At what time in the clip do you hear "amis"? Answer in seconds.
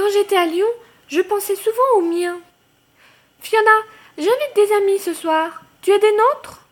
4.76-4.98